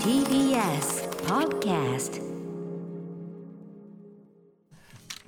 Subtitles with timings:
[0.00, 2.20] TBS Podcast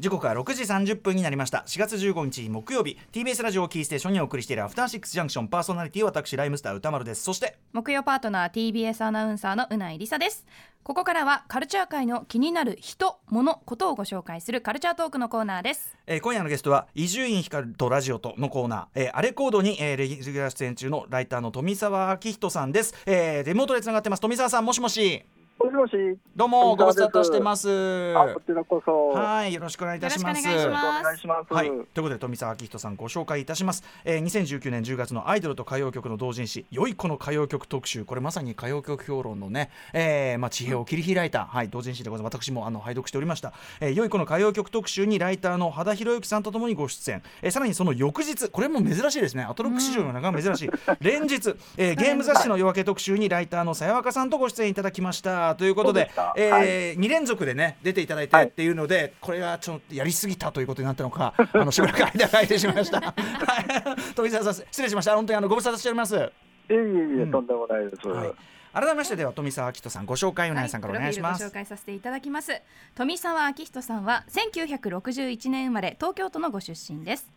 [0.01, 1.65] 時刻は6時30分になりました。
[1.67, 2.97] 4月15日木曜日。
[3.13, 7.25] TBS ラジオキーステーションにお送りしているアフターシックスジャンクションパーソナリティ私ライムスター歌丸です。
[7.25, 10.47] そして木曜パートナー TBS アナウンサーのうないりさです。
[10.85, 15.97] ここからはカルチャー界の気になる人物ことをご紹介するカルチャートークのコーナーです。
[16.07, 25.25] えー今夜のゲストは伊集院光とラジオとのコーナー、えー、アレコードに、えーレギュラー出演中のライターの富澤明人さんです、えー、リモートでつながってます富澤さんもしもし。
[25.59, 25.93] もしもし。
[26.37, 27.69] どうもご無沙汰してます。
[28.17, 29.09] あ、こちらこそ。
[29.09, 30.49] はいよろしくお願いいたします。
[30.49, 31.53] よろしくお願いします。
[31.53, 42.35] はい、ということで富澤明人さんご紹介いたします、えー、2019年10月のアイドルと歌謡曲の同人誌「良い子の歌謡曲特集」これまさに歌謡曲評論のね、えーまあ、地平を切り開いた、はい、同人誌でございます。
[42.37, 49.43] 私もあの拝読しておりました「えー、良い子の歌謡曲特集」にライターの羽田博之さんとともにご出演、えー、さらにその翌日これも珍しいですね。
[49.43, 50.71] アトロック史上の中で珍しい、
[51.01, 63.01] 連日、えー、ゲーム雑誌の夜明け特集にライターのさやわかさんとご出演いただきましたということでえーはい2連続でね出ていただいてっていうので、これはちょっとやりすぎたということになったのか あのしばらく間が空いてしまいました。
[63.01, 64.15] はい。
[64.15, 65.15] 富澤さん失礼しました。
[65.15, 66.83] 本当にあのご無沙汰しております、いえいえいえ、
[67.23, 67.31] うん。
[67.31, 68.09] とんでもないです。
[68.09, 68.33] はい、
[68.73, 72.61] 改めましてでは富澤明人さんご紹介うなえさんからお願いします、プロフィールご紹介させていただきます。
[72.95, 77.29] 富澤明人さんは1961年生まれ東京都のご出身です。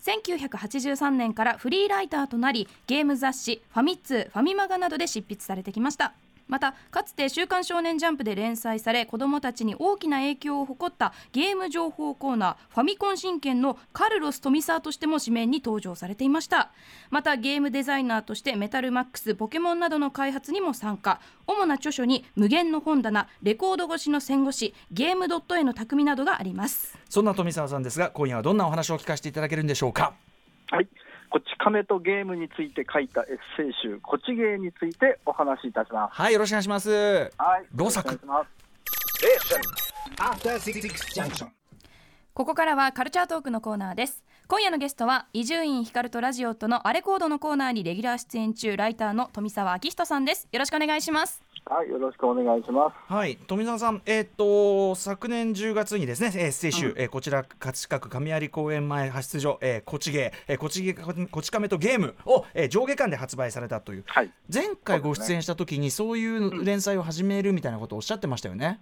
[0.00, 6.14] 1983年からフリーライターとなりゲーム雑誌ファミ通ファミマガなどで執筆されてきました
[6.50, 16.72] またかつて「週刊少年ジャンプ」で連載され子どもたちに大きな影響を誇ったゲーム情報コーナーファミコン神剣のカルロス富澤としても紙面に登場されていました。
[17.08, 21.20] またゲームデザイナーとしてメタルマックスポケモンなどの開発にも参加。
[21.46, 26.98] 主な著書に「無限の本棚」レコード越しの戦後史ゲームドット絵の匠などがあります。
[27.08, 30.14] そんな富澤さんですが今夜はどんなお話を聞かせていただけるんでしょうか？
[30.70, 30.88] はい。
[31.30, 36.14] こち亀とゲームについて書いたエッセイ集、こちゲーについてお話しいたします。
[36.14, 37.66] はいよろしくお願いしますはい。
[37.72, 38.46] 老作よろしくお願いし
[39.46, 41.48] ます After Six Junction.
[42.34, 53.12] ここからはカルチャートークのコーナーです今夜のゲストは伊集院光とラジオとのアレコードのコーナーにレギュラー出演中ライターの富澤明人さんですよろしくお願いしますはい、よろしくお願いします。
[53.12, 64.04] はい、富澤さん、えっ、と昨年10月にですね、えー、青春、えーこちら葛飾区亀有公園前派出所、えー、こちゲー、えー、こちゲーこち亀とゲームを、えー上下巻で発売されたという。
[64.06, 64.32] はい。
[64.52, 68.80] 前回ご出演した時にそういう連載を始めるみたいなことをおっしゃってましたよね。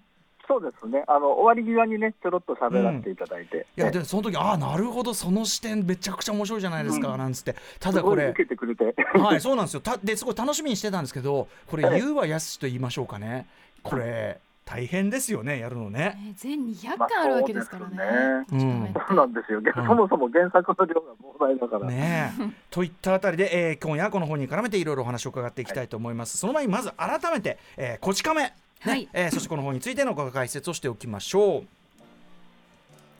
[0.48, 1.04] そうですね。
[1.06, 3.66] あの終わり際にね、ちょろっと喋らせていただいて。
[3.76, 7.19] いやねでその時ああなるほどその視点めちゃくちゃ面白いじゃないですか、うん。
[7.19, 7.54] なんつって。
[7.78, 8.94] ただこれすごい受けてくれて。
[9.19, 9.81] はいそうなんですよ。
[9.81, 13.47] たですごい楽しみにしてたんですけどこれええ言うはやすと言いましょうかね。
[13.82, 16.19] これ大変ですよねやるのね。
[16.26, 18.94] えー全200まあ巻あるわけですからね,、そうですね。
[19.09, 19.60] そうなんですよ。
[19.75, 21.86] そもそも原作の量が膨大だから。
[21.86, 31.66] ねえといったあたりで、えー今夜はこの本に絡めていろいろお話を伺っていきたいと思います、その前にまず改めて「えーこち亀」ねはいえーそしてこの本についてのご解説をしておきましょう。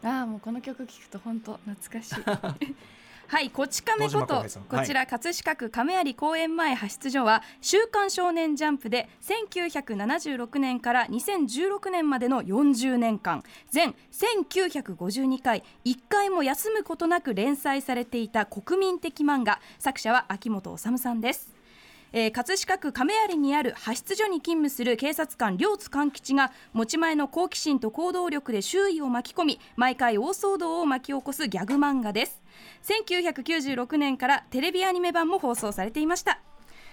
[0.07, 2.15] ああもうこの曲聴くと本当懐かしい
[3.29, 21.58] はい、こち亀ことこちら葛飾区亀有公園前派出所は「週刊少年ジャンプ」で1976年から2016年までの40年間全1952回1回も休むことなく連載されていた国民的漫画作者は秋元治さんです。
[22.13, 32.43] えー葛飾区亀有にある派出所に勤務する警察官両津勘吉が持ち前の好奇心と行動力で周囲を巻き込み毎回大騒動を巻き起こすギャグ漫画です。
[32.85, 36.41] 1996年からテレビアニメ版も放送されていました。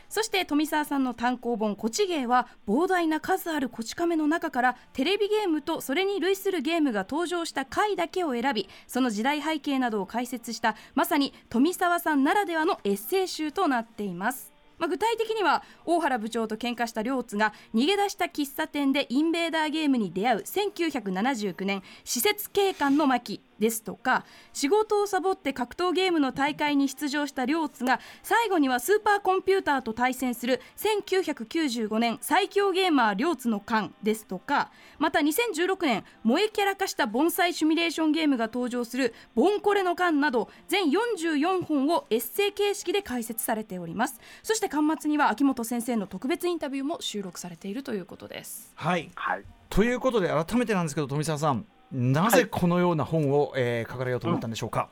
[0.09, 14.54] そして富澤さんの単行本「こちゲー」は膨大な数あるこち亀の中からテレビゲームとそれに類するゲームが登場した回だけを選びその時代背景などを解説したまさに富澤さんならではのエッセイ集となっています。
[14.77, 44.19] まあ、具体的には大原部長と喧嘩した両津が逃げ出した喫茶店でインベーダーゲームに出会う1979年施設警官の巻ですとか仕事をサボって格闘ゲームの大会に出場した両津が最後にはスーパーコンピューターと対戦する1995年最強ゲーマー両津の缶ですとかまた2016年萌えキャラ化した盆栽シミュレーションゲームが登場するボンコレの缶など全44本をエッセイ形式で解説されております。
[44.43, 48.71] そして巻末には秋元先生の特別インタビューも収録されているということです。
[48.75, 49.11] はい。
[49.15, 49.43] はい。
[49.69, 51.65] ということで改めてなんですけど富澤さん
[51.95, 54.89] なぜこのような本を、えー書かれようと思ったんでしょうか？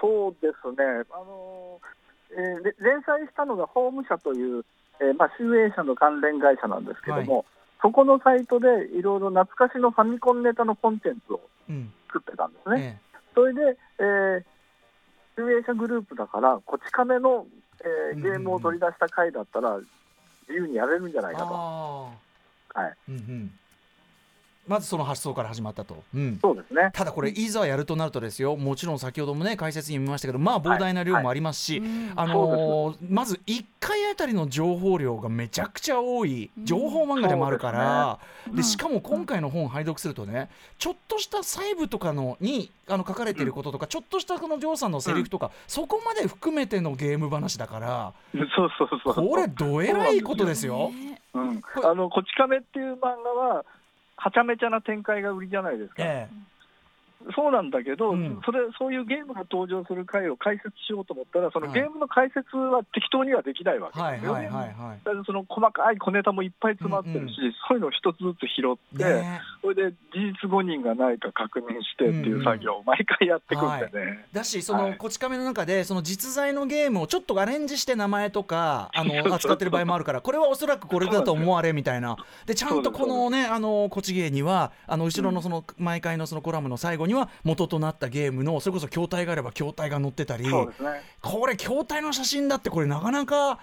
[0.00, 0.76] そうですね。
[1.10, 1.80] あの
[2.30, 4.64] えーれ連載したのが法務社という、
[5.00, 7.46] えーまあ、集英社の関連会社なんですけども、
[7.80, 11.40] そこのサイトでいろいろ懐かしのファミコンネタのコンテンツを
[11.70, 11.92] うん。
[12.08, 13.00] 作ってたんですね。
[13.00, 14.44] えそれで、えー、
[15.36, 17.46] 集英社グループだから、こち亀の、
[17.80, 19.88] えーゲームを取り出した回だったら、自
[20.50, 21.46] 由にやれるんじゃないかと。
[21.54, 22.04] あ
[22.74, 23.50] はい、ーうんうん
[24.66, 26.90] まずその発想から始まったと、うん、そうですね。
[26.92, 28.56] ただこれいざやるとなるとですよ。
[28.56, 31.82] もちろん先ほどもね解説に見ましたけどまあ膨大な量もありますし、
[32.16, 38.18] あのーまず1回あたりの情報量がめちゃくちゃ多い情報漫画でもあるから、
[38.52, 49.28] でしかも今回の本を拝読するとねちょっとした細部とかのにあの書かれていることとか、ちょっとしたこのジョーさんのセリフとか、そこまで含めてのゲーム話だからそうそうそう。
[49.28, 50.90] これどえらいことですよ。
[50.90, 51.20] ね。
[51.34, 51.62] うん。
[51.84, 53.64] あのこち亀っていう漫画は
[54.24, 56.02] はちゃめちゃな展開が売りじゃないですか。
[56.02, 56.53] ええ
[57.32, 58.40] そうなんだけど、うん。
[58.44, 61.80] それそういうゲームが登場する回を解説しようと思ったら、そのはい。
[61.80, 64.38] ゲームの解説は適当にはできないわけですよね。
[64.38, 67.52] はいはいはだからその細かい小ネタもいっぱい詰まってるし、うんうん。
[67.68, 68.98] そういうのを一つずつ拾っい。
[68.98, 69.40] て、ね。
[69.62, 74.26] それで事実誤認がないか確認してっていう作業を毎回やっていくんでね。
[74.32, 74.96] だしそのはい。
[74.96, 82.16] こち亀の中でその実在のゲームをちょっとアレンジして名前とかあの 扱ってる場合もあるからこれはおそらくこれだと思われみたいな。
[82.46, 90.50] でちゃんとこのねあのこち芸にはあの後ろのその毎回のそのコラムの最後には元となったゲームのそれこそ筐体があれば筐体が載ってたりね。
[91.20, 93.60] これ筐体の写真だってこれなかなか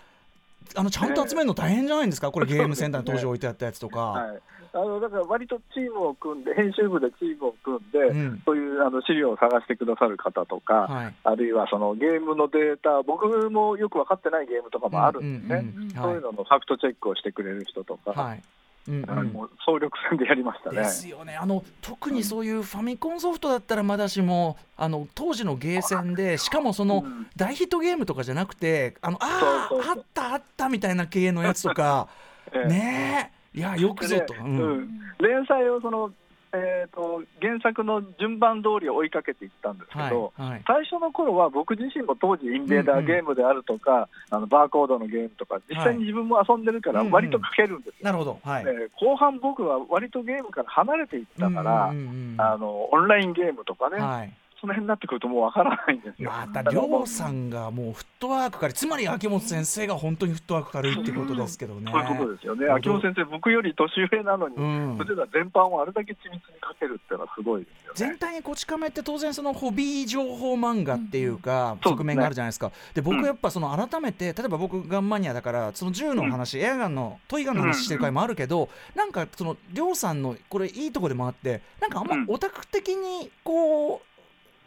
[0.76, 4.00] あのちゃんと集めるの大変じゃないんですかこれゲームセンターに登場置いてあったやつとか。
[4.00, 4.42] はい。
[4.74, 15.74] あのだから割とチームを組んで 編集部でチームを組んで、うんそういうあの資料を探してくださる方とか、はいあるいはそのゲームのデータ、僕もよく分かってないゲームとかもあるんですね。
[15.96, 18.44] そういうののファクトチェックをしてくれる人とか、はい
[18.88, 19.10] うんうん。
[19.10, 20.78] あのもう総力戦でやりましたね。
[20.78, 21.36] ですよね。
[21.36, 27.28] あの特にそういうファミコンソフトだったらまだしもあの当時のゲーセンでしかもそのうん。
[27.36, 32.08] 大ヒットゲームとかじゃなくてあのああったあったみたいな系のやつとか。
[32.54, 32.68] ええ。
[32.68, 33.42] ねえ。
[33.54, 34.60] いやよくぞと、でうん。
[34.60, 34.90] うん。
[35.20, 36.12] 連載をその、
[36.54, 40.64] えー、と原作の順番通り追いかけていったんですけはいど、はい。
[40.68, 47.14] 最初の頃は僕自身も当時インベーダーゲームであるとか、あのバーコードのゲームとか実際に自分も遊んでるからうんうん。
[47.14, 48.40] 割と書けるんですよ、なるほど。
[48.44, 52.42] はい、えー後半僕は割とゲームから離れていったから、うんうんうん。
[52.42, 56.30] あのオンラインゲームとかね、はいその辺になってくるともうわからないんですよ。
[56.30, 61.92] また亮さんがもうフットワーク軽いつまり秋元先生が本当にフットワーク軽いってことですけどね。
[61.92, 62.66] そういうことですよね。
[62.68, 68.12] うん秋元先生、僕より年上なのに、うんそれでは全般をあれだけ緻密に書けるっていうのはすごいですよね。
[68.12, 72.72] 全体にこち亀って当然そのホビー情報漫画っていうかうん側面があるじゃないですか。
[72.94, 84.02] で僕うんやっぱその改めて例えば僕ガンマニアだからその銃の話、エアガンのトイガンの話してる回もあるけどなんかその亮さんのこれいいとこでもあってなんかあんまうんオタク的にこう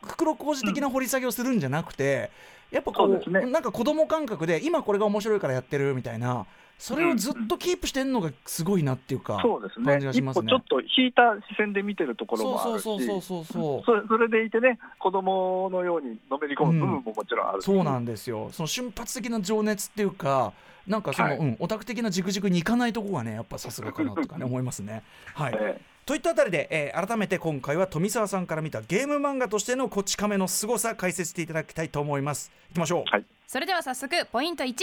[0.07, 2.31] 袋小路的な掘り下げをするんじゃなくて
[2.71, 3.47] やっぱこうね。
[3.47, 6.47] なんか子供感覚で今これが面白いからやってるみたいな。
[6.77, 9.39] それをずっとキープしてんのがすごいなっていうか。
[9.43, 9.87] そうですね。
[9.87, 10.47] 感じがし一ますね。
[10.47, 13.83] 歩ちょっと引いた視線で見てるところもあるし、そうそうそうそうそう。
[13.85, 18.49] それそれでいてね、子供のようにのめり込む部分ももちろんあるし、そうなんですよ。
[18.51, 20.53] その瞬発的な情熱っていうか
[20.89, 21.39] なんかその、はい。
[21.39, 25.05] うん、オタク的な軸軸にいかないとこがねやっぱさすがかなとかね思いますね。
[25.35, 32.53] はい、 えといったあたりで、えー改めて今回は富澤さんから見たゲーム漫画としてのこち亀の凄さ解説していただきたいと思います。
[32.71, 33.05] いきましょう。
[33.11, 34.75] はいそれでは早速ポイント1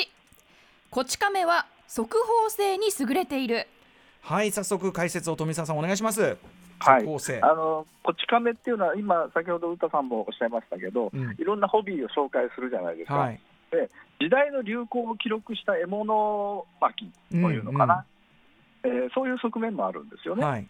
[0.90, 3.68] こち亀は速報性に優れている
[4.22, 6.22] はい、早速解説を富澤さんお願いします。
[6.80, 13.40] はい速報性あのこち亀っていうのは、今、先ほど歌さんもおっしゃいましたけど、うんいろんなホビーを紹介するじゃないですか、はい。
[14.20, 18.06] 時代の流行を記録した獲物巻きというのかな、
[18.84, 20.44] えーそういう側面もあるんですよね。
[20.44, 20.68] はい。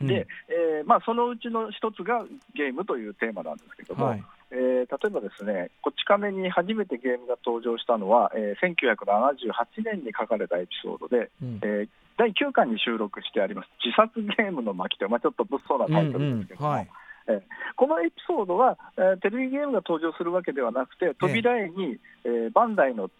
[0.00, 0.06] うん。
[0.06, 2.24] で、えーまあ、そのうちの一つが
[2.54, 4.24] ゲームというテーマなんですけども、はい。
[4.50, 11.60] えー例えばですね、こち亀に初めてゲームが登場したのは、えー1978年に書かれたエピソードで、うん。
[11.62, 16.88] えー第9巻に収録してあります、自殺ゲームの巻という、まあ、ちょっと物騒なタイトルですけども、うんうんはい
[17.76, 23.10] このエピソードは、えーテレビゲームが登場するわけではなくて、扉絵に、えーバンダイの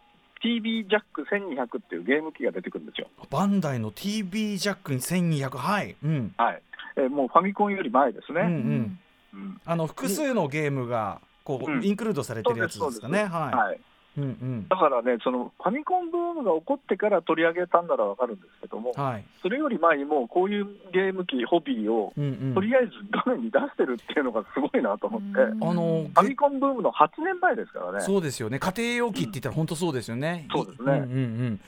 [0.44, 3.08] TB ジャック1200っていうゲーム機が出てくるんですよ。
[3.30, 5.96] バンダイの TB ジャックに1200はい。
[6.04, 6.34] うん。
[6.36, 6.62] はい
[6.96, 8.46] えーもうファミコンより前ですうんうね。
[8.46, 8.98] ん。
[9.34, 13.24] うんあの複数のゲームがこう、うんインクルードされてるやつですかね。
[13.24, 13.56] はい。
[13.56, 13.80] はい
[14.16, 14.68] うんうん。
[14.68, 19.24] だからね、そのファミコンブームが起こってから取り上げたんならわかるんですけども、はい。
[19.42, 22.54] それより前にもうこういうゲーム機、ホビーをうんうん。
[22.54, 28.00] とりあえず画面に出してるっていうのがすごいなと思って、うんフあのァミコンブームの8年前ですからね。
[28.00, 28.58] そうですよね。
[28.58, 30.46] 家庭用機って言ったら本当そうですよね。
[30.52, 31.14] そうですねんうんう
[31.52, 31.60] ん。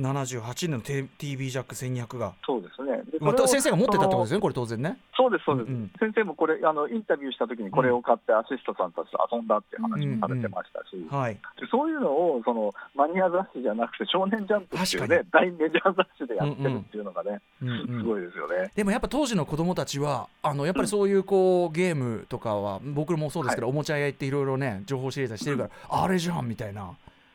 [0.00, 2.32] 78年の T- TB ジャック1200が。
[2.46, 3.02] そうですね。
[3.10, 4.40] でま先生が持ってたってことですね。
[4.40, 4.90] これ当然ね。
[4.90, 11.34] のそうです、そうです、うんうん先生もこれあの、インタビューしたときにこれを買って、アシストさんたちと遊んだっていう話もされてましたし、はい。
[11.34, 18.70] でそういうのをそのマニア雑誌じゃなくて、少年ジャンプっていう確ね、大メジャー雑誌でやってるっていうのがね、うんうんすごいですよね。
[18.74, 26.90] でもやっぱ当時の子供たちはあのやっぱりそういうこうゲームとかは僕もそうですけど、おもちゃ屋行っていろいろね情報シリーズしてるから、あれじゃんみたいな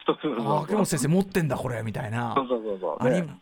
[0.64, 2.36] 秋元先生持ってんだこれみたいな。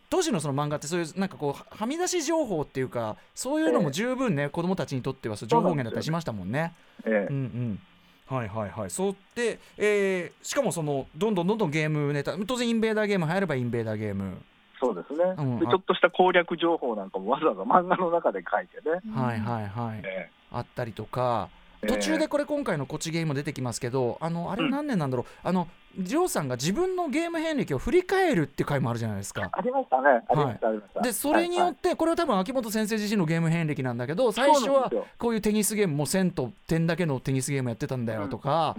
[0.10, 6.74] 当時のその漫画ってそういうなんかこうはみ出し情報っていうかそういうのも十分ね、子供たちにとってはそう情報源だったりしましたもんね。
[7.06, 7.34] ええ。
[7.34, 7.80] うんうん。
[8.28, 8.90] はいはいはい。
[8.90, 14.42] そうで、えーしかもそのどんどんどんどんゲームネタ当然インベーダーゲーム入ればインベーダーゲーム、
[14.80, 25.68] そうですね、うんでちょっとした攻略情報なんかもわざわざ漫画の中で書いてね、はいはいはい、えあったりとかえ途中でこれ今回のこっちゲームも出てきますけどあのあれ何年なんだろう、あの
[26.00, 29.50] ジョーさんが自分のゲーム遍歴を振り返るっていう回もあるじゃないですか。
[29.52, 31.02] ありましたね、ありました、ありました。
[31.02, 38.76] でそれによって、これは多分秋元先生自身のゲーム遍歴なんだけど最初はこういうテニスゲームもう1000と点だけのテニスゲームやってたんだよとか、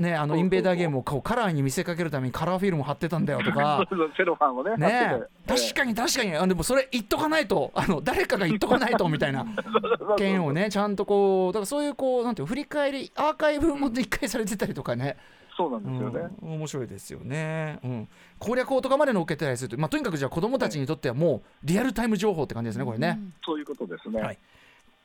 [0.00, 3.84] ね、あのインベーダーゲームをこうカラーに見せかけるためにカラーフィルム貼ってたんだよとか。
[4.16, 5.62] セロファンをね、貼ねってて。
[5.62, 6.36] 確かに確かに。
[6.36, 9.46] あでもそれ言っとかないとあの 誰かが言っとかないとみたいな
[10.16, 15.16] 件をねちゃんとこうだからそういうこうなんていうの振り返りアーカイブも一回されてたりとかね。
[15.56, 16.34] そうなんですよね。
[16.42, 18.08] うん、面白いですよね、うん、
[18.40, 24.20] 攻略法とかまで載っけてたりすると、まあ、とにかくじゃあ子どもたちにとってはもうリアルタイム情報って感じですねこれね、そういうことですね。
[24.20, 24.38] はい。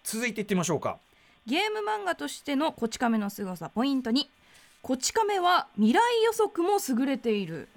[0.03, 0.97] 続いていってみましょうか。
[1.45, 4.29] ゲーム漫画としてのこち亀の凄さポイントに
[4.81, 7.67] こち亀は未来予測も優れている。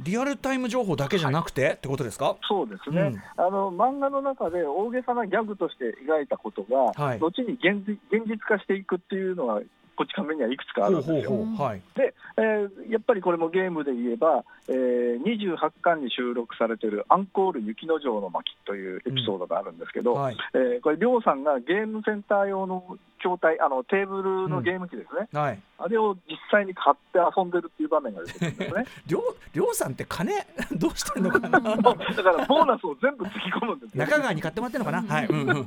[0.00, 2.36] リアルタイム情報だけじゃなくて、ってことですか？
[2.48, 3.22] そうですね、うん。
[3.36, 7.18] あの漫画の中で大げさなギャグとして描いたことが、はい。
[7.18, 9.60] 後に現実現実化していくっていうのが、
[9.94, 11.14] こっち亀にはいくつかあるんですよ。
[11.14, 11.66] ほうほうほう。
[11.66, 11.82] はい。
[11.94, 20.36] で、えーやっぱりこれもゲームで言えば、えー28巻に収録されているアンコール雪の城の巻というエピソードがあるんですけど、はい。
[20.54, 25.60] えーこれ、りょうさんがゲームセンター用の筐体、あのテーブルのゲーム機ですね、はい。
[25.78, 28.86] あれを実際に買って遊んでるっていう場面が出てくるんですね。
[29.06, 30.32] りょうりょうさんって金
[30.76, 31.60] どうしてんのかな？
[31.60, 34.04] だからボーナスを全部突き込むんですね。
[34.04, 35.02] 中川に買ってもらってんのかな？
[35.02, 35.50] はい、うん。
[35.50, 35.66] うん、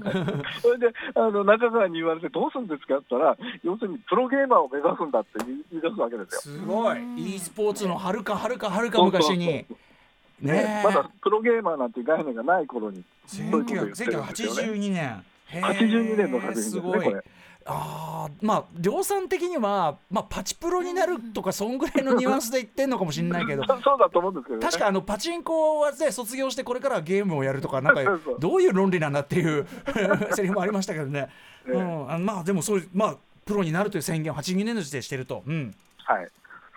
[0.62, 6.56] それであの中川に言われて、どうするんですかって言ったら、要するにプロゲーマーを目指すんだって言い出すわけですよ。
[6.56, 7.36] すごい。
[7.36, 9.66] e スポーツのはるかはるかはるか昔にそうそう。
[9.70, 9.78] そうね。
[10.44, 10.46] え。
[10.46, 14.64] ねまだプロゲーマーなんて概念がない頃に、そういうこと言ってるんですよね。
[14.64, 15.24] 1982年。
[15.48, 15.62] へえ。
[15.62, 17.24] 82年の作品ですね、これ。
[17.68, 28.04] あーまあ量産的には、まあ、パチプロになるとかそんぐらいのニュアンスで言ってんのかもしれないけどそうだと思うんですけど、ね、確かあのパチンコはで卒業してこれからはゲームをやるとかなんか
[28.40, 29.66] どういう論理なんだっていう
[30.34, 31.30] セリフもありましたけどね、
[31.66, 31.74] ね。
[31.74, 36.28] うん、まあでもそういうまあプロになるという宣言を82年の時点でしてると、うん、はい、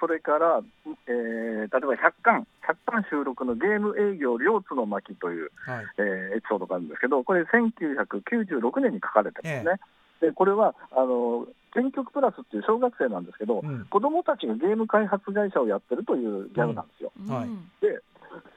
[0.01, 0.61] それから、
[1.07, 5.87] えー例えば100巻、100巻収録のゲーム営業両津の巻という、はい。
[5.99, 9.81] えーエピソードがあるんですけど、これ、1996年に書かれてますね。
[10.21, 13.87] でこれはあの原曲プラスっていう小学生なんですけど、うん。
[13.91, 17.13] 子供たちがゲーム開発会社をやってるというギャグなんですよ。
[17.29, 17.49] はい。
[17.81, 18.01] で、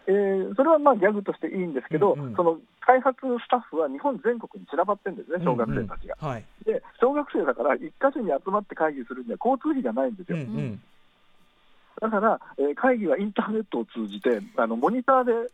[0.08, 2.36] えーそれはまあギャグとしていいんですけど、うんうん。
[2.36, 6.16] その開発スタッフは日本全国に散らばってるんですね、小学生たちが。
[6.20, 6.46] はい。
[6.66, 10.38] で、小学生だから一箇所に集まって会議するには交通費がないんですよ。
[10.38, 10.82] うんうん。
[12.02, 15.52] だから、えー会議はインターネットを通じて、あのモニターで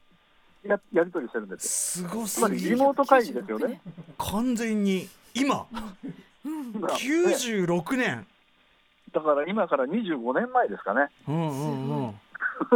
[0.63, 2.09] ややり取りしてるんですよ。
[2.09, 3.81] すごつますりリモート会議ですよね。
[4.17, 5.07] 完全に
[5.41, 5.67] 今。
[5.71, 6.15] 今ね
[6.45, 8.25] 96年、
[9.13, 11.07] だから今から25年前ですかね。
[11.27, 12.15] うんうんうん。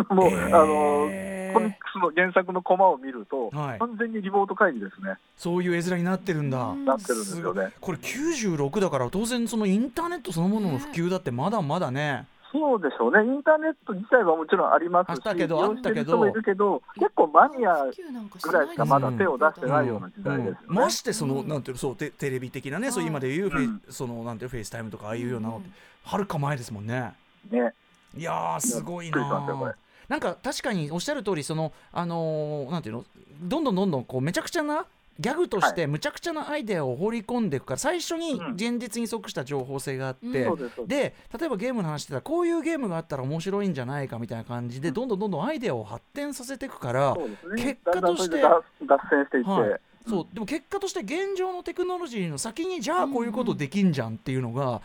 [0.10, 0.48] もう、えー。
[0.48, 3.80] あのコミックスの原作のコマを見ると、はい。
[3.80, 5.18] 完全にリモート会議ですね。
[5.38, 7.72] そういう絵面になってるんだ、なってるんですよね。
[7.82, 13.24] これ96だから当然そのインターネットそのものの普及だってまだまだねそうでしょうね。
[13.24, 16.28] インターネット自体はもちろんありますし、あったけどあったけど。
[16.28, 20.60] いるけど、結構マニアぐらいしかまだうん手を出してないような時代ですよね。
[20.68, 20.76] うん。
[20.76, 25.70] ましてその、なんていうのそうテテレビ的なね、そう今でいうフェそのなんていう FaceTime とかああいうようなのって
[26.04, 27.14] はるか前ですもんね。
[27.50, 27.74] ね。
[28.18, 29.76] いやーすごいな
[30.10, 33.06] なんか確かにおっしゃる通りそのあのーなんていうの
[33.44, 34.86] どんどんどんどんこうめちゃくちゃな
[35.20, 38.54] ギャグとしてむちゃくちゃなアイデアを放り込んでいくから最初にうん。
[38.54, 40.48] 現実に即した情報性があって、
[40.88, 44.94] で例えばゲームの話してたらこういうゲームがあったら面白いんじゃないかみたいな感じでうん。
[44.94, 47.16] どんどんどんどんアイデアを発展させていくから。
[47.56, 54.82] 結果として脱脱線していって、はいそうでも結果として現状のテクノロジーの先にじゃあこういうことできんじゃんっていうのが。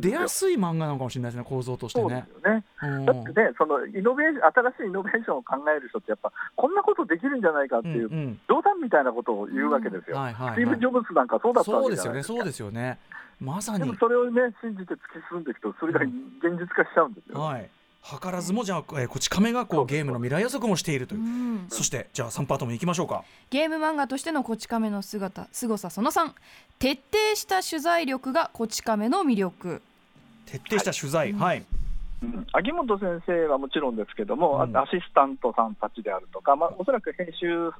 [0.00, 2.26] 出やすい漫画なのかもしれないですね構造としてね。
[2.44, 2.64] ね。
[2.82, 10.16] うんだってね、そのイノベーション、新しいイノベーションを考える人って、やっぱこんなことできるんじゃないかっていう、うんうん冗談みたいなことを言うわけですよ。
[10.16, 12.22] はいはいスティーブ・はいジョブズなんかそうだったわそうですよね。
[12.22, 12.98] そうですよね
[13.40, 17.40] まさにでもそれをね、信じて突き進んでいくと、それが現実化しちゃうんですよ。
[17.40, 17.70] はい
[18.16, 21.20] 図らずもじゃあ、えー、こち亀がこうゲームの未来予測もしているという。
[21.20, 21.66] うん。
[21.68, 23.22] そしてじゃあ3パートもいきましょうか。
[23.50, 26.32] ゲーム漫画としてのこち亀の姿凄さその3
[26.78, 29.82] 徹底した取材力がこち亀の魅力。
[30.46, 31.32] 徹底した取材。
[31.34, 31.64] はい、
[32.22, 32.46] うん。
[32.52, 34.76] 秋元先生はもちろんですけども、うん。
[34.76, 37.70] あアシスタントさんたちであるとか、まあ、おそらく編集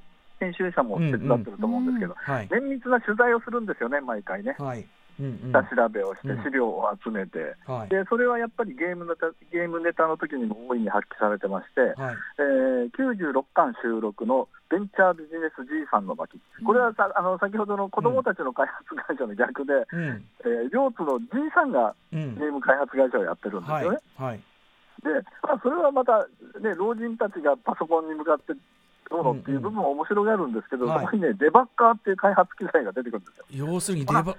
[0.40, 2.49] 編集者も手伝ってると思うんですけど、はい。
[2.50, 4.56] 綿密な取材をするんですよね、毎回ね。
[4.58, 4.78] はい。
[4.78, 6.42] うんうん下調べをしてうん。
[6.44, 7.88] 資料を集めて、はい。
[7.88, 12.16] でそれはやっぱりゲームネタゲームネタの時にも大いに発揮されてまして、はい。
[12.38, 20.25] えー96巻収録のベンチャービジネス G さんの巻、これはさあの先ほどの子どもたちの開発会社の逆で、うん。
[20.44, 22.38] えー両津の G さんがうん。
[22.38, 23.98] ゲーム開発会社をやってるんですはいよね。
[24.16, 24.40] はい。
[25.02, 25.10] で、
[25.42, 26.26] まあ、それはまた、
[26.60, 28.52] ね、老人たちがパソコンに向かって
[29.10, 31.00] どうのっていう部分も面白がるんですけど、うんうん。
[31.02, 33.66] そこにね、デバッカーっていう開発機材が出てくるんですよ。
[33.66, 34.37] 要するにデバ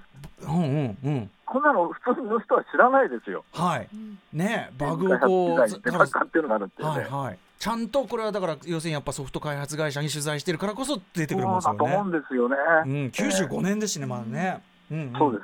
[0.49, 3.43] うんうんうんこんなの普通の人は知らないですよ。
[3.51, 3.87] はい
[4.31, 6.91] ねバグをこうっていうのがあるっていうね。
[6.91, 12.19] はいはいちゃんとこれはだから要するにやっぱソフト開発会社に取材してるからこそ出てくるもんですよそうだと思うんね。
[12.19, 12.55] ですよね。
[12.85, 14.63] うん、95年ですしねまだね。
[14.89, 15.39] うんんそうで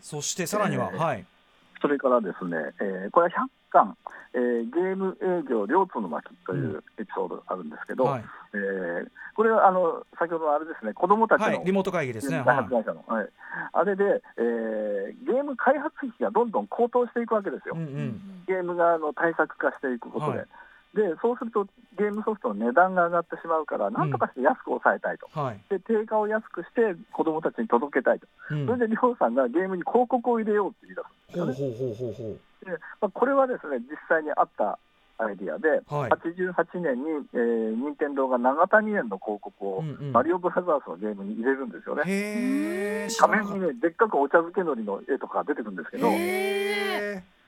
[0.00, 0.08] す。
[0.08, 1.26] そしてさらには、えーはい
[1.82, 3.96] それからですね、えーこれは100巻、
[4.34, 8.24] えーゲーム営業両津の巻というエピソードがあるんですけど、はい。
[8.54, 12.40] えーこれはあの先ほどのあれですね、子どもたちの、はいリモート会議ですね。
[12.42, 13.28] 開は発会社の、はい。
[13.72, 17.78] あれで、えーゲーム開発費がどんどん高騰していくわけですよ、い。
[17.78, 18.44] うんうん。
[18.46, 20.48] ゲームがあの対策化していくことで、はい。
[20.96, 21.66] でそうすると
[21.98, 25.60] ゲームソフトの値段が上がってしまうから、なんとかして安く抑えたいと、はい。
[25.68, 28.66] で定価を安くして子どもたちに届けたいと、うん。
[28.66, 31.76] それでりょうさんがゲームに広告を入れようって言い出すんですよね。
[31.76, 32.40] ほうほうほうほう
[33.00, 34.78] まあ、これはですね実際にあった
[35.18, 42.02] アイディアで、はい88年に、えー、任天堂が長谷園の広告を、うんうんマリオブラザーズのゲームに入れるんですよね。
[42.06, 43.08] へえ。
[43.18, 46.08] 画面にね、でっかくお茶漬けのりの絵とか出てくるんですけど。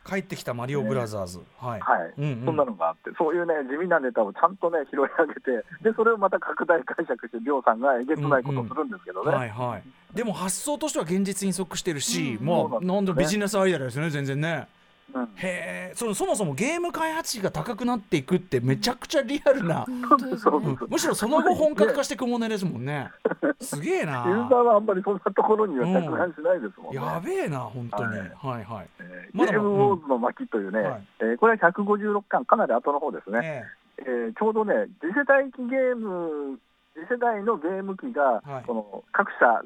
[0.09, 1.41] 帰ってきたマリオブラザーズ。
[1.59, 1.81] はい。
[2.19, 9.33] うんうんそんなのがあって、そういうね、地味なネタをちゃんとね、拾い上げて、で、それをまた拡大解釈して、りょうさんがえげつないことをするんですけどね。
[9.33, 9.83] はいはい。
[10.17, 14.69] でも発想としては現実に即してるし、うんまあそうなんですねなんだビジネスアイデアですね全然ね。
[15.15, 15.93] うんへえ。
[15.95, 19.85] そのそもそもゲーム開発費が高くなっていくってめちゃくちゃリアルな。
[19.89, 23.11] うねうんむしろその後本格化していくもんねですもんね。
[23.61, 24.25] すげえな。
[24.27, 27.01] ユーザーはあんまりそんなところには着眼しないですもんね。
[27.01, 28.19] やべえな本当に。
[28.19, 28.89] はいはいはい。
[29.01, 33.65] えーまだゲームウォーズの巻というね、はいえーこれは156巻、かなり後の方ですね、
[33.99, 36.59] ええーちょうどね、次世代機ゲーム、
[36.95, 39.63] 次世代のゲーム機が、はいこの各社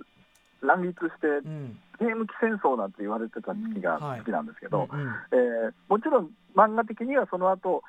[0.63, 1.79] 乱立してえ、うん。
[2.03, 4.19] ゲーム機戦争なんて言われてた時期がはい。
[4.21, 5.07] 好きなんですけど、うんうん。
[5.33, 7.83] えーもちろん漫画的にはその後、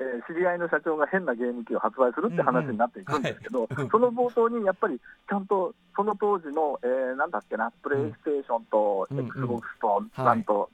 [0.00, 3.88] えー知り合いの社長が変なゲーム機を発売するって話になっていくんですけど、うんうんはい。
[3.90, 9.26] その冒頭にやっぱりちゃんとその当時の、えーなんだっけな、プレイステーションとうんうん。
[9.26, 10.70] XBOX とはいなんと、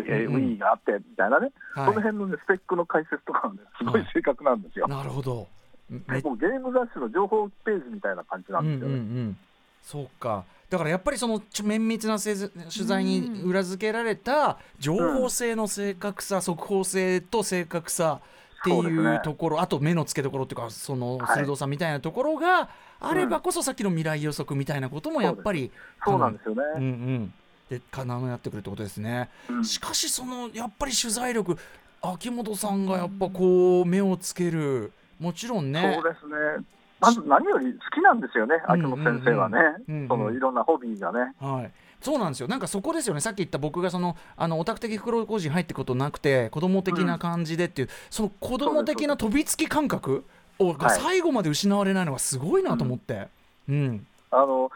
[0.00, 0.42] えーうんうん。
[0.54, 1.86] Wii があってみたいなね、はい。
[1.86, 4.88] その辺の、ね、スペックの解説とかがね、すごい正確なんですよ。
[4.88, 5.46] なるほど。
[5.90, 8.94] めもうゲーム雑誌の情報ページみたいな感じなんですよね。
[8.94, 9.36] うんうんうん、
[9.82, 18.20] そうかだからやっぱりその綿密なせず取材に裏付けられた情報性の正確さ、速報性と正確さ
[18.60, 22.68] っていうところ、あと目の付けどころっていうかそのはい鋭さみたいなところが
[23.00, 25.70] あればこそさっきの未来予測みたいなこともやっぱり
[26.04, 26.62] そうなんですよね。
[26.76, 27.34] うんうん。
[27.70, 29.30] でかなやってくるってことですね。
[29.48, 29.64] うん。
[29.64, 31.56] しかしそのやっぱり取材力
[32.02, 34.92] 秋元さんがやっぱこう目をつける。
[35.18, 35.98] もちろんね。
[36.00, 36.64] そうですね。
[37.00, 39.58] まず何より好きなんですよね、うん秋元先生はね、
[39.88, 41.32] うんうんそのいろんなホビーがね。
[41.40, 42.48] はい、そうなんですよ。
[42.48, 43.20] なんかそこですよね。
[43.20, 50.24] さっき言った僕がそのあのオタク的袋小路に入ってことなくて子供的な感じでっていう、その子供的な飛びつき感覚
[50.58, 53.28] をがはい最後まで失われないのがすごいなと思って。
[53.68, 54.06] うん。
[54.30, 54.70] あの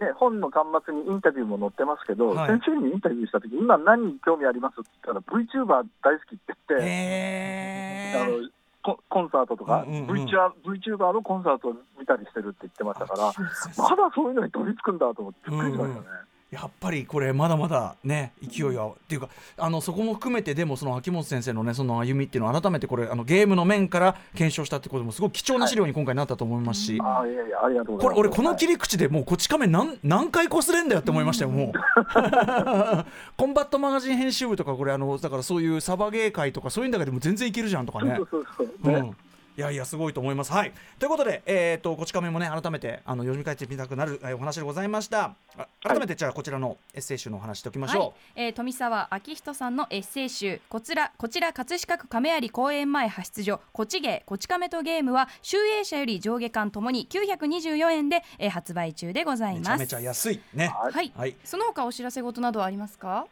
[0.00, 2.48] ね、本の端末にインタビューも載ってますけど、はい。
[2.48, 8.48] 先生にインタビューしたとき、今、何に興味ありますって言ったら、VTuber 大好きって言って、あの
[8.82, 16.06] ココンサートとか、うんうんうん VTuber, のコンサートを見たりしてるって言ってましたから、まだそういうのに飛びつくんだと思って、びっくりしましたね。
[16.52, 28.16] やっぱりこれまだまだね勢いは、っていうかあのそこも含めてでもその秋元先生のねその歩みっていうのを改めてこれあのゲームの面から検証したってこともすごい貴重な資料に今回なったと思いますし、ああ、いやいや、ありがとうございます。
[28.16, 31.72] これ俺この切り口でもうこち亀何何回こすれんだよって思いましたよもう。
[33.38, 38.14] コンバットマガジン編集部とかこれあのだからそういうサバゲー会とかそういうんだけでも全然いけるじゃんとかね。
[38.16, 38.68] そうそうそう。
[38.84, 39.16] うねん
[39.56, 40.52] いやいやすごいと思います。
[40.52, 45.34] はいということで、えー、とこち亀もね改めてあの読み返してみたくなる、えーお話でございました。
[45.58, 59.56] あ改めてじゃあこちらのエッセイ集のお話しておきましはいょえー富澤明人さんのエッセイ集こちらこちら葛飾区亀有公園前派出所こちゲーこち亀とゲームは集英社より上下巻ともに924円で、えー発売中でござう。
[59.56, 60.68] いますめちゃめちゃ安いね。
[60.68, 63.26] はいはい、はいその他お知らせ事などはありますか？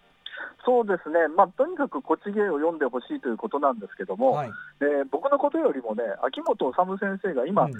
[0.65, 4.51] そうですね、まあ、とにかくこち亀を読んでほしいということなんですけども、はい。
[4.81, 7.73] えー僕のことよりもね、秋本治先生が今、うん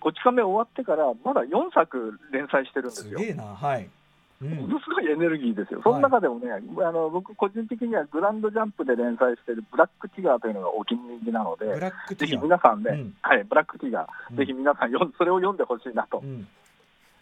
[0.00, 3.18] こち亀終わってから、まだ4作連載してるんですよ。
[3.18, 3.88] すげえなはい。
[4.40, 12.36] うんものすごいエネルギーですよ、その中でもね、あの僕、個人的にはグランドジャンプで連載しているブラックティガーというのがお気に入りなので、ブラックテぜひ。
[12.36, 16.24] 皆さんね、うんはい、ブラックティガー、うんぜひ皆さん読ん、それを読んでほしいなとう。
[16.24, 16.46] ん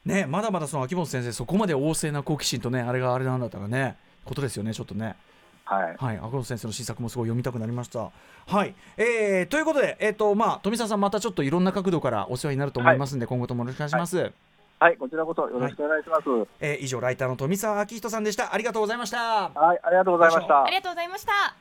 [0.05, 5.17] ねまだまだその秋本先生そこまで旺盛な好奇心とねあれがあれなんだったらねことですよねちょっとね。
[5.65, 8.11] はい、はい、赤本先生の新作もすごい読みたくなりました。
[8.47, 14.33] はい、えー、ということで、えっ、と、まあ、富澤さん、またちょっといろんな角度からお世話になると思いますんで、今後ともよろしくお願いします。
[14.79, 16.29] はい、こちらこそよろしくお願いします。
[16.29, 18.55] はい、えー以上、ライターの富澤明人さんでした。
[18.55, 19.47] ありがとうございました。
[19.47, 19.51] あ
[19.91, 20.71] りがとうございましたあ。
[20.71, 21.57] りがとうございました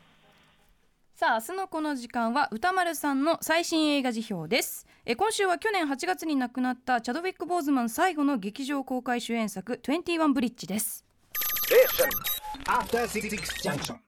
[1.15, 11.05] さあ明日のこの時間は歌丸さんの最新映画辞表ですえ今週は去年8月に亡くなったチャドウィック・ボーズマン最後の劇場公開主演作21ブリッジです
[12.67, 13.95] After Six Junction.